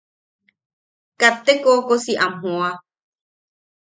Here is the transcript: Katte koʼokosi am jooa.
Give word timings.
Katte 1.19 1.51
koʼokosi 1.63 2.13
am 2.25 2.33
jooa. 2.41 2.69